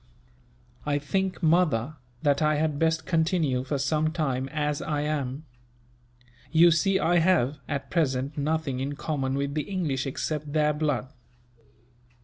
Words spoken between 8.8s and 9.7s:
common with the